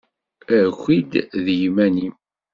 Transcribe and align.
Aki-d 0.59 1.11
d 1.43 1.45
yiman-im! 1.59 2.15